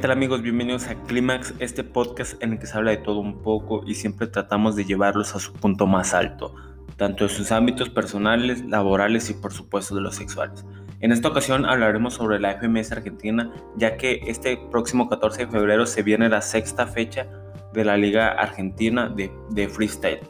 [0.00, 0.40] Hola, ¿qué tal amigos?
[0.40, 3.96] Bienvenidos a Clímax, este podcast en el que se habla de todo un poco y
[3.96, 6.54] siempre tratamos de llevarlos a su punto más alto,
[6.96, 10.64] tanto de sus ámbitos personales, laborales y por supuesto de los sexuales.
[11.00, 15.84] En esta ocasión hablaremos sobre la FMS Argentina, ya que este próximo 14 de febrero
[15.84, 17.26] se viene la sexta fecha
[17.74, 20.20] de la Liga Argentina de, de Freestyle.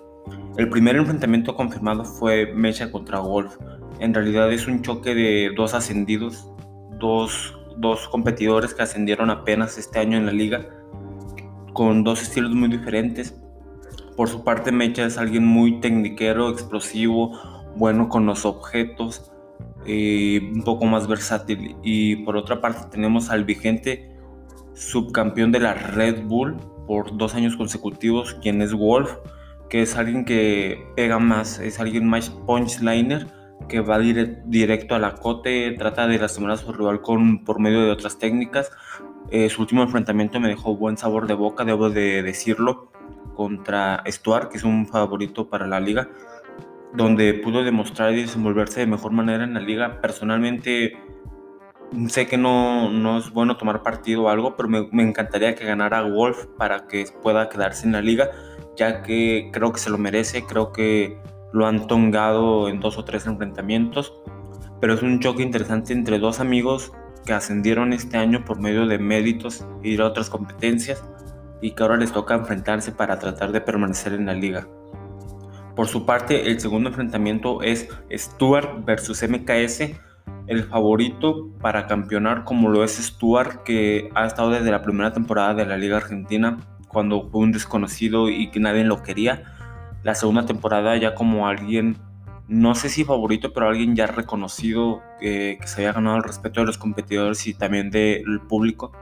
[0.56, 3.56] El primer enfrentamiento confirmado fue Mecha contra Wolf.
[4.00, 6.50] En realidad es un choque de dos ascendidos,
[6.98, 10.68] dos, dos competidores que ascendieron apenas este año en la liga,
[11.72, 13.34] con dos estilos muy diferentes.
[14.16, 17.38] Por su parte, Mecha es alguien muy tecniquero, explosivo,
[17.76, 19.32] bueno con los objetos,
[19.86, 21.76] eh, un poco más versátil.
[21.82, 24.14] Y por otra parte tenemos al vigente
[24.74, 26.56] subcampeón de la Red Bull
[26.86, 29.16] por dos años consecutivos, quien es Wolf,
[29.68, 33.26] que es alguien que pega más, es alguien más punchliner,
[33.68, 37.82] que va directo a la cote, trata de lastimar a su rival con, por medio
[37.82, 38.70] de otras técnicas.
[39.30, 42.90] Eh, su último enfrentamiento me dejó buen sabor de boca, debo de decirlo,
[43.34, 46.08] contra Stuart, que es un favorito para la liga
[46.92, 50.00] donde pudo demostrar y desenvolverse de mejor manera en la liga.
[50.00, 50.98] Personalmente
[52.08, 56.02] sé que no, no es bueno tomar partido o algo, pero me, encantaría que ganara
[56.02, 58.30] Wolf para que pueda quedarse en la liga,
[58.76, 61.18] ya que creo que se lo merece, creo que
[61.52, 64.14] lo han tongado en dos o tres enfrentamientos,
[64.80, 66.92] pero es un choque interesante entre dos amigos
[67.26, 71.04] que ascendieron este año por medio de méritos y de otras competencias
[71.60, 74.66] y que ahora les toca enfrentarse para tratar de permanecer en la liga.
[75.76, 79.92] Por su parte, el segundo enfrentamiento es Stuart versus MKS,
[80.46, 85.54] el favorito para campeonar como lo es Stuart, que ha estado desde la primera temporada
[85.54, 86.58] de la Liga Argentina,
[86.88, 89.44] cuando fue un desconocido y que nadie lo quería.
[90.02, 91.98] La segunda temporada ya como alguien,
[92.48, 96.66] no sé si favorito, pero alguien ya reconocido, que se había ganado el respeto de
[96.66, 98.92] los competidores y también del público,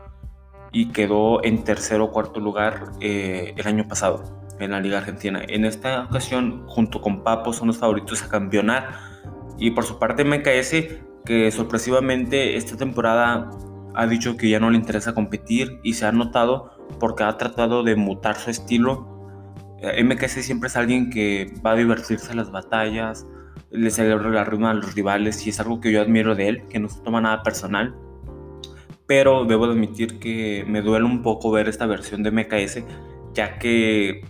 [0.72, 4.22] y quedó en tercer o cuarto lugar eh, el año pasado
[4.58, 5.41] en la Liga Argentina.
[5.47, 8.91] En esta ocasión, junto con Papo, son los favoritos a campeonar.
[9.58, 13.50] Y por su parte, MKS, que sorpresivamente esta temporada
[13.94, 17.82] ha dicho que ya no le interesa competir y se ha notado porque ha tratado
[17.82, 19.17] de mutar su estilo.
[19.80, 23.26] Eh, MKS siempre es alguien que va a divertirse en las batallas,
[23.70, 26.62] le celebra la rima a los rivales y es algo que yo admiro de él,
[26.68, 27.94] que no se toma nada personal.
[29.06, 32.84] Pero debo admitir que me duele un poco ver esta versión de MKS,
[33.34, 34.22] ya que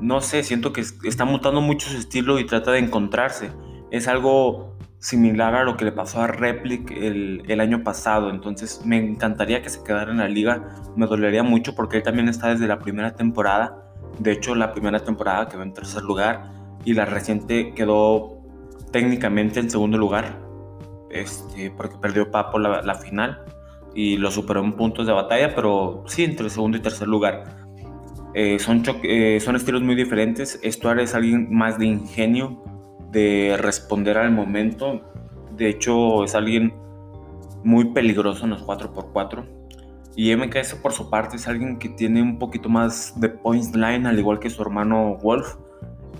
[0.00, 3.50] no sé, siento que está mutando mucho su estilo y trata de encontrarse.
[3.90, 8.98] Es algo similar a lo que le pasó a Replic el, año pasado, entonces me
[8.98, 12.68] encantaría que se quedara en la liga, me dolería mucho porque él también está desde
[12.68, 13.81] la primera temporada,
[14.22, 16.50] de hecho la primera temporada quedó en tercer lugar
[16.84, 18.38] y la reciente quedó
[18.90, 20.38] técnicamente en segundo lugar,
[21.10, 23.44] este, porque perdió Papo la, la final
[23.94, 27.62] y lo superó en puntos de batalla, pero sí entre segundo y tercer lugar.
[28.34, 30.58] Eh, son, eh, son estilos muy diferentes.
[30.64, 32.62] Stuart es alguien más de ingenio,
[33.10, 35.02] de responder al momento.
[35.56, 36.74] De hecho, es alguien
[37.62, 39.44] muy peligroso en los 4x4.
[40.16, 44.06] Y MKS por su parte es alguien que tiene un poquito más de points line,
[44.06, 45.56] al igual que su hermano Wolf.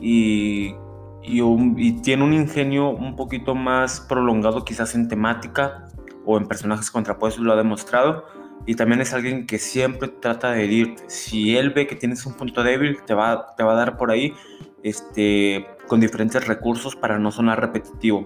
[0.01, 0.75] Y,
[1.23, 5.89] y tiene un ingenio un poquito más prolongado quizás en temática
[6.25, 8.25] o en personajes contrapuestos, lo ha demostrado
[8.67, 11.05] y también es alguien que siempre trata de herirte.
[11.09, 14.11] Si él ve que tienes un punto débil, te va, te va a dar por
[14.11, 14.35] ahí
[14.83, 18.25] este, con diferentes recursos para no sonar repetitivo.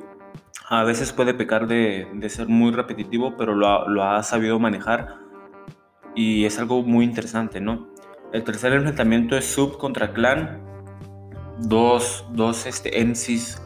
[0.69, 5.21] A veces puede pecar de, de ser muy repetitivo, pero lo, lo, ha sabido manejar
[6.17, 7.89] y es algo muy interesante, ¿no?
[8.33, 10.61] El tercer enfrentamiento es Sub contra Clan.
[11.61, 13.63] Dos, dos este, MCs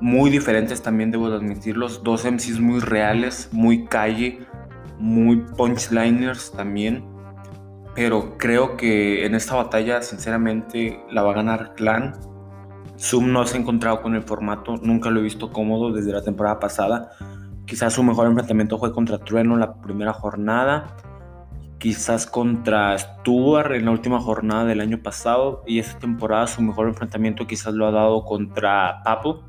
[0.00, 2.02] muy diferentes también, debo admitirlos.
[2.02, 4.40] Dos MCs muy reales, muy calle
[5.00, 7.04] muy punchliners también.
[7.94, 12.14] Pero creo que en esta batalla, sinceramente, la va a ganar Clan.
[12.98, 16.22] Zoom no se ha encontrado con el formato, nunca lo he visto cómodo desde la
[16.22, 17.10] temporada pasada.
[17.64, 20.96] Quizás su mejor enfrentamiento fue contra Trueno en la primera jornada.
[21.80, 25.64] Quizás contra Stuart en la última jornada del año pasado.
[25.66, 29.42] Y esta temporada su mejor enfrentamiento quizás lo ha dado contra Papo.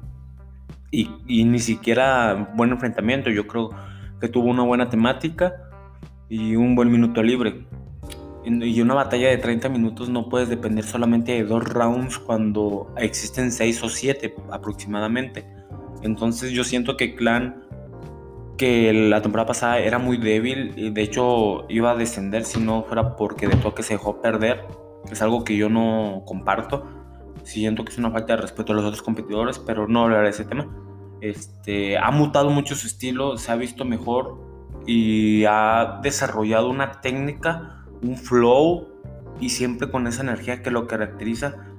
[0.89, 3.29] Y, ni siquiera buen enfrentamiento.
[3.29, 3.69] Yo creo
[4.19, 5.53] que tuvo una buena temática
[6.29, 7.67] y un buen minuto libre.
[8.43, 13.51] Y una batalla de 30 minutos no puedes depender solamente de dos rounds cuando existen
[13.51, 15.45] 6 o 7 aproximadamente.
[16.01, 17.63] Entonces yo siento que Clan,
[18.61, 22.83] que la temporada pasada era muy débil, y de hecho iba a descender si no
[22.83, 24.67] fuera porque de toque se dejó perder.
[25.11, 26.85] Es algo que yo no comparto.
[27.41, 30.29] Siento que es una falta de respeto a los otros competidores, pero no hablaré de
[30.29, 30.67] ese tema.
[31.21, 34.39] Este, ha mutado mucho su estilo, se ha visto mejor.
[34.85, 38.89] y ha desarrollado una técnica, un flow
[39.39, 41.70] y siempre con esa energía que lo caracteriza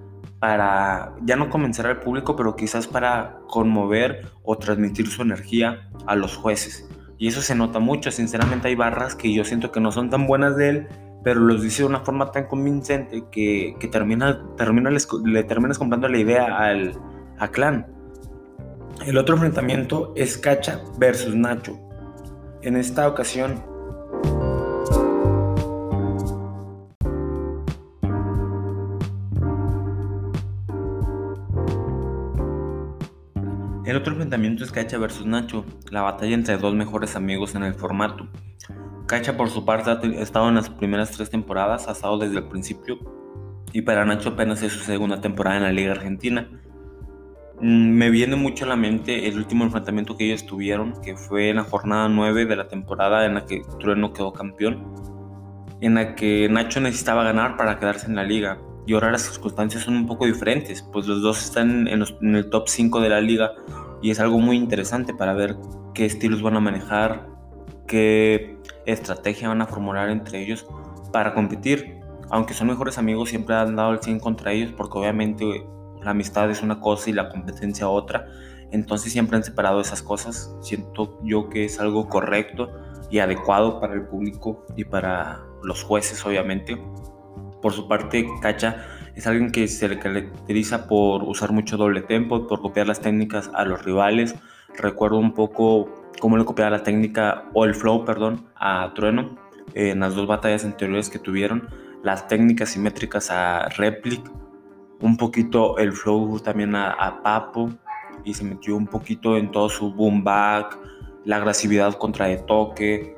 [0.43, 6.17] para ya no convencer al público, pero quizás para conmover o transmitir su energía a
[6.17, 6.89] los jueces.
[7.17, 10.27] Y eso se nota mucho, sinceramente hay barras que yo siento que no son tan
[10.27, 10.89] buenas de él,
[11.23, 16.09] pero los dice de una forma tan convincente que, que termina, termina, le terminas comprando
[16.09, 16.99] la idea al,
[17.39, 17.87] a Clan.
[19.07, 21.79] El otro enfrentamiento es Cacha versus Nacho.
[22.63, 23.63] En esta ocasión
[33.93, 37.75] El otro enfrentamiento es Cacha versus Nacho, la batalla entre dos mejores amigos en el
[37.75, 38.27] formato.
[39.07, 42.49] Cacha por su parte ha estado en las primeras tres temporadas, ha estado desde el
[42.49, 42.99] principio
[43.71, 46.49] y para Nacho apenas es su segunda temporada en la Liga Argentina.
[47.61, 51.51] Mm, me viene mucho a la mente el último enfrentamiento que ellos tuvieron, que fue
[51.51, 54.95] en la jornada 9 de la temporada en la que Trueno quedó campeón,
[55.83, 58.57] en la que Nacho necesitaba ganar para quedarse en la liga.
[58.87, 62.51] Y ahora las circunstancias son un poco diferentes, pues los dos están en, en el
[62.51, 63.53] top 5 de la liga
[64.03, 65.57] y es algo muy interesante para ver
[65.95, 67.29] qué estilos van a manejar,
[67.87, 70.67] qué estrategia van a formular entre ellos
[71.13, 72.01] para competir.
[72.31, 75.65] Aunque son mejores amigos, siempre han dado el 100 contra ellos porque obviamente
[76.03, 78.27] la amistad es una cosa y la competencia otra.
[78.71, 80.57] Entonces siempre han separado esas cosas.
[80.63, 82.71] Siento yo que es algo correcto
[83.11, 86.83] y adecuado para el público y para los jueces, obviamente.
[87.63, 92.47] Por su parte, Cacha es alguien que se le caracteriza por usar mucho doble tempo,
[92.47, 94.35] por copiar las técnicas a los rivales.
[94.77, 95.89] Recuerdo un poco
[96.19, 99.39] cómo le copiaba la técnica, o el flow, perdón, a Trueno
[99.75, 101.69] en las dos batallas anteriores que tuvieron.
[102.03, 104.29] Las técnicas simétricas a Replic,
[105.01, 107.71] un poquito el flow también a, Papo,
[108.25, 110.79] y se metió un poquito en todo su boom back,
[111.25, 113.17] la agresividad contra de toque,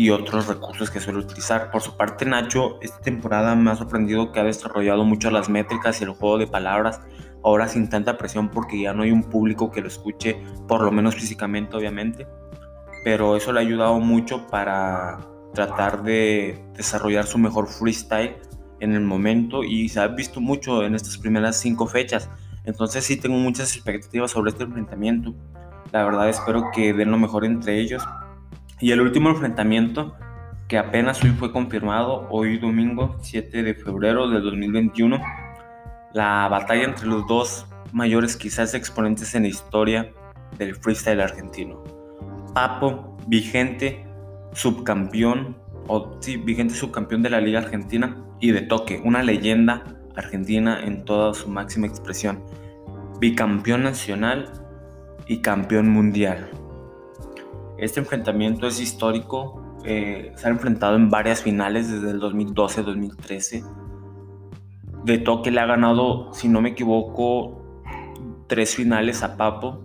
[0.00, 1.70] y otros recursos que suele utilizar.
[1.70, 6.00] Por su parte, Nacho, esta temporada me ha sorprendido que ha desarrollado mucho las métricas
[6.00, 7.02] y el juego de palabras,
[7.44, 10.90] ahora sin tanta presión porque ya no hay un público que lo escuche, por lo
[10.90, 12.26] menos físicamente, obviamente.
[13.04, 15.18] Pero eso le ha ayudado mucho para
[15.52, 18.36] tratar de desarrollar su mejor freestyle
[18.80, 22.30] en el momento y se ha visto mucho en estas primeras cinco fechas.
[22.64, 25.34] Entonces sí tengo muchas expectativas sobre este enfrentamiento.
[25.92, 28.02] La verdad espero que den lo mejor entre ellos
[28.80, 30.14] y el último enfrentamiento,
[30.68, 35.20] que apenas hoy fue confirmado, hoy domingo 7 de febrero de 2021,
[36.12, 40.12] la batalla entre los dos mayores quizás exponentes en la historia
[40.58, 41.82] del freestyle argentino.
[42.54, 44.06] Papo, vigente
[44.52, 45.56] subcampeón,
[45.86, 49.84] o sí, vigente subcampeón de la Liga Argentina, y de toque, una leyenda
[50.16, 52.42] argentina en toda su máxima expresión.
[53.20, 54.50] Bicampeón nacional
[55.26, 56.48] y campeón mundial.
[57.80, 63.64] Este enfrentamiento es histórico, eh, se ha enfrentado en varias finales desde el 2012-2013.
[65.04, 67.82] De toque le ha ganado, si no me equivoco,
[68.48, 69.82] tres finales a Papo.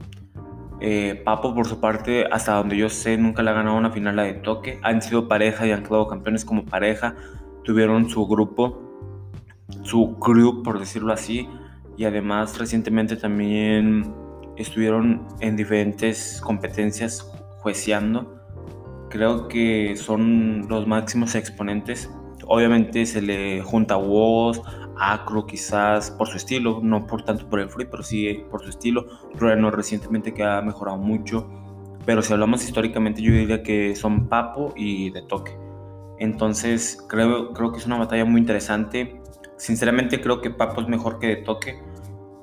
[0.82, 4.20] Eh, Papo, por su parte, hasta donde yo sé, nunca le ha ganado una final
[4.20, 4.78] a de toque.
[4.84, 7.16] Han sido pareja y han quedado campeones como pareja.
[7.64, 8.78] Tuvieron su grupo,
[9.84, 11.48] su crew, por decirlo así.
[11.96, 14.14] Y además, recientemente también
[14.58, 17.32] estuvieron en diferentes competencias
[17.66, 18.36] jueceando.
[19.10, 22.12] Creo que son los máximos exponentes.
[22.46, 24.62] Obviamente se le junta Woz,
[25.00, 28.70] Acro quizás por su estilo, no por tanto por el free, pero sí por su
[28.70, 29.08] estilo.
[29.36, 31.50] Trueno recientemente que ha mejorado mucho.
[32.06, 35.58] Pero si hablamos históricamente yo diría que son Papo y De Toque.
[36.20, 39.20] Entonces creo, creo que es una batalla muy interesante.
[39.58, 41.82] Sinceramente creo que Papo es mejor que De Toque,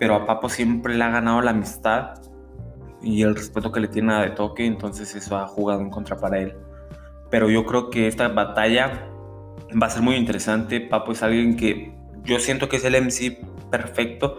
[0.01, 2.15] pero a Papo siempre le ha ganado la amistad
[3.03, 6.17] y el respeto que le tiene a De Toque, entonces eso ha jugado en contra
[6.17, 6.55] para él.
[7.31, 9.09] Pero yo creo que esta batalla
[9.81, 10.81] va a ser muy interesante.
[10.81, 11.95] Papo es alguien que
[12.25, 13.39] yo siento que es el MC
[13.71, 14.39] perfecto,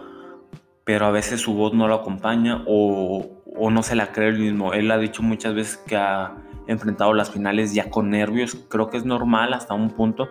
[0.84, 4.38] pero a veces su voz no lo acompaña o, o no se la cree él
[4.38, 4.72] mismo.
[4.72, 8.54] Él ha dicho muchas veces que ha enfrentado las finales ya con nervios.
[8.68, 10.28] Creo que es normal hasta un punto,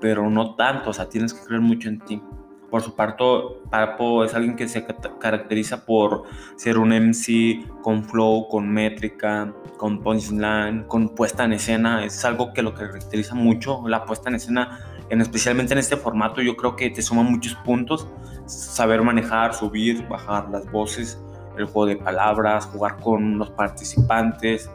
[0.00, 0.90] pero no tanto.
[0.90, 2.22] O sea, tienes que creer mucho en ti.
[2.70, 3.24] Por su parte,
[3.70, 4.84] Papo es alguien que se
[5.20, 6.24] caracteriza por
[6.56, 12.04] ser un MC con flow, con métrica, con punchline, con puesta en escena.
[12.04, 14.80] Es algo que lo caracteriza mucho, la puesta en escena,
[15.10, 16.42] en, especialmente en este formato.
[16.42, 18.08] Yo creo que te suma muchos puntos.
[18.46, 21.20] Saber manejar, subir, bajar las voces,
[21.56, 24.70] el juego de palabras, jugar con los participantes,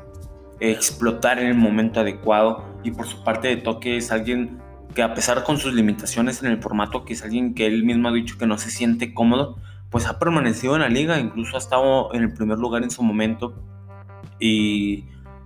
[0.61, 2.63] explotar en el momento adecuado.
[2.83, 4.61] Y por su parte de toque es alguien
[4.93, 8.09] que a pesar con sus limitaciones en el formato, que es alguien que él mismo
[8.09, 9.57] ha dicho que no se siente cómodo,
[9.89, 13.03] pues ha permanecido en la liga, incluso ha estado en el primer lugar en su
[13.03, 13.53] momento
[14.39, 15.05] y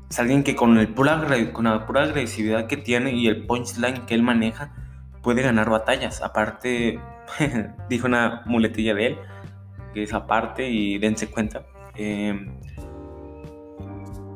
[0.10, 4.06] es alguien que con, el pura, con la pura agresividad que tiene y el punchline
[4.06, 4.74] que él maneja,
[5.22, 6.22] puede ganar batallas.
[6.22, 7.00] Aparte,
[7.90, 9.18] dijo una muletilla de él,
[9.94, 11.66] que es aparte y dense cuenta.
[11.96, 12.60] Em,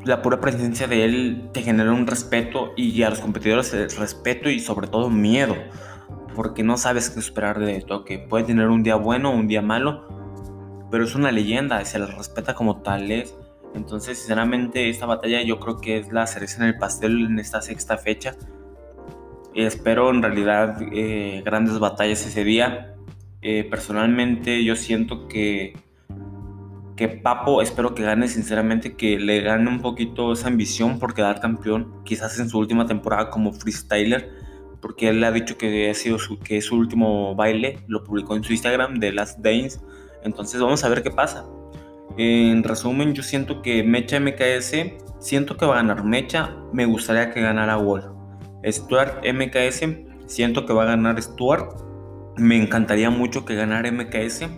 [0.10, 4.60] la pura presencia de él te genera un respeto y a los competidores respeto y
[4.60, 5.56] sobre todo miedo,
[6.36, 9.62] porque no sabes qué esperar de esto, que puede tener un día bueno un día
[9.62, 10.08] malo,
[10.90, 13.38] pero es una leyenda, se le respeta como tal es.
[13.76, 17.62] Entonces, sinceramente, esta batalla yo creo que es la cereza en el pastel en esta
[17.62, 18.36] sexta fecha.
[19.54, 22.96] espero en realidad eh, grandes batallas ese día.
[23.44, 25.78] Eh, personalmente yo siento que
[27.00, 31.40] que Papo espero que gane sinceramente, que le gane un poquito esa ambición por quedar
[31.40, 34.30] campeón, quizás en su última temporada como freestyler,
[34.82, 38.36] porque él ha dicho que ha sido su, que es su último baile, lo publicó
[38.36, 39.80] en su Instagram de Last Days,
[40.26, 41.46] entonces vamos a ver qué pasa.
[42.18, 44.74] En resumen, yo siento que Mecha MKS,
[45.22, 48.12] siento que va a ganar Mecha, me gustaría que ganara Wall.
[48.66, 49.88] Stuart MKS,
[50.26, 51.80] siento que va a ganar Stuart,
[52.36, 54.50] me encantaría mucho que ganara MKS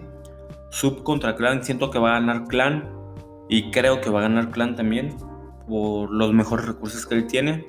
[0.71, 2.89] Sub contra Clan, siento que va a ganar Clan
[3.49, 5.17] y creo que va a ganar Clan también
[5.67, 7.67] por los mejores recursos que él tiene.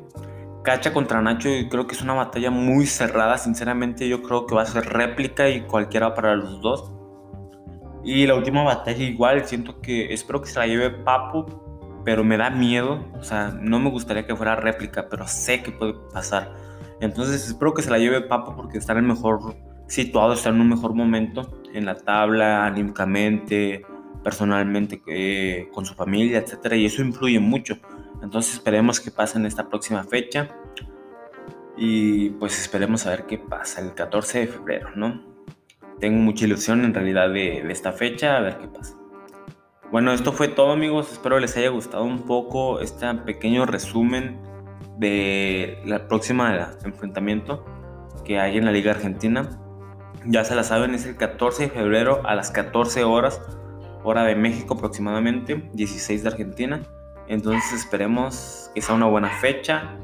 [0.62, 4.54] Cacha contra Nacho y creo que es una batalla muy cerrada, sinceramente yo creo que
[4.54, 6.92] va a ser réplica y cualquiera para los dos.
[8.04, 11.46] Y la última batalla igual, siento que espero que se la lleve Papu,
[12.04, 15.72] pero me da miedo, o sea, no me gustaría que fuera réplica, pero sé que
[15.72, 16.54] puede pasar.
[17.00, 19.40] Entonces espero que se la lleve Papu porque está en el mejor
[19.92, 23.84] situado, está en un mejor momento en la tabla, anímicamente,
[24.24, 27.76] personalmente, eh, con su familia, etcétera, y eso influye mucho.
[28.22, 30.48] Entonces esperemos que pase en esta próxima fecha
[31.76, 35.22] y pues esperemos a ver qué pasa el 14 de febrero, ¿no?
[36.00, 38.96] Tengo mucha ilusión en realidad de, de esta fecha, a ver qué pasa.
[39.90, 44.40] Bueno, esto fue todo amigos, espero les haya gustado un poco este pequeño resumen
[44.98, 47.62] de la próxima enfrentamiento
[48.24, 49.61] que hay en la Liga Argentina.
[50.24, 53.40] Ya se la saben, es el 14 de febrero a las 14 horas,
[54.04, 56.82] hora de México aproximadamente, 16 de Argentina.
[57.28, 59.96] Entonces esperemos que sea una buena fecha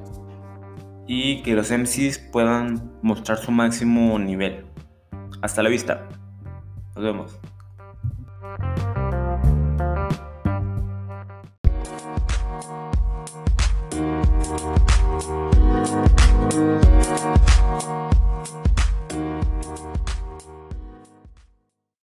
[1.07, 4.67] y que los MCs puedan mostrar su máximo nivel.
[5.41, 6.09] Hasta la vista.
[6.95, 7.39] Nos vemos.